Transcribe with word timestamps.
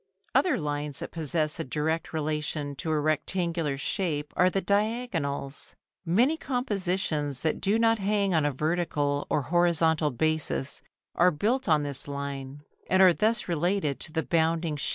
Other 0.33 0.59
lines 0.59 0.97
that 0.97 1.11
possess 1.11 1.59
a 1.59 1.63
direct 1.63 2.11
relation 2.11 2.75
to 2.77 2.89
a 2.89 2.99
rectangular 2.99 3.77
shape 3.77 4.33
are 4.35 4.49
the 4.49 4.59
diagonals. 4.59 5.75
Many 6.07 6.37
compositions 6.37 7.43
that 7.43 7.61
do 7.61 7.77
not 7.77 7.99
hang 7.99 8.33
on 8.33 8.43
a 8.43 8.51
vertical 8.51 9.27
or 9.29 9.43
horizontal 9.43 10.09
basis 10.09 10.81
are 11.13 11.29
built 11.29 11.69
on 11.69 11.83
this 11.83 12.07
line, 12.07 12.63
and 12.89 12.99
are 13.03 13.13
thus 13.13 13.47
related 13.47 13.99
to 13.99 14.11
the 14.11 14.23
bounding 14.23 14.75
shape. 14.75 14.89